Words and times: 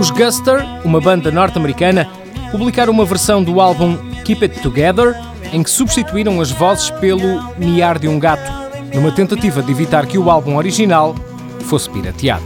Os 0.00 0.10
Guster, 0.10 0.64
uma 0.84 1.00
banda 1.00 1.30
norte-americana, 1.30 2.08
publicaram 2.50 2.92
uma 2.92 3.04
versão 3.04 3.40
do 3.44 3.60
álbum 3.60 3.96
Keep 4.24 4.46
It 4.46 4.60
Together 4.62 5.14
em 5.52 5.62
que 5.62 5.70
substituíram 5.70 6.40
as 6.40 6.50
vozes 6.50 6.90
pelo 6.90 7.54
miar 7.58 7.98
de 7.98 8.08
um 8.08 8.18
gato, 8.18 8.50
numa 8.94 9.12
tentativa 9.12 9.62
de 9.62 9.70
evitar 9.70 10.06
que 10.06 10.18
o 10.18 10.30
álbum 10.30 10.56
original 10.56 11.14
fosse 11.60 11.90
pirateado. 11.90 12.44